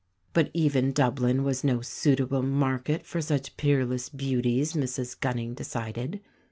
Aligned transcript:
But 0.33 0.49
even 0.55 0.93
Dublin 0.93 1.43
was 1.43 1.63
no 1.63 1.81
suitable 1.81 2.41
market 2.41 3.05
for 3.05 3.21
such 3.21 3.55
peerless 3.55 4.09
beauties, 4.09 4.73
Mrs 4.73 5.19
Gunning 5.19 5.53
decided. 5.53 6.21